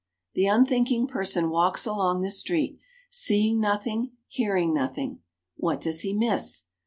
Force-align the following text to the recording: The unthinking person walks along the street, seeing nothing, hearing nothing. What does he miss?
The 0.33 0.47
unthinking 0.47 1.05
person 1.05 1.51
walks 1.51 1.85
along 1.85 2.21
the 2.21 2.31
street, 2.31 2.79
seeing 3.11 3.59
nothing, 3.59 4.13
hearing 4.27 4.73
nothing. 4.73 5.19
What 5.57 5.79
does 5.79 5.99
he 5.99 6.11
miss? 6.11 6.63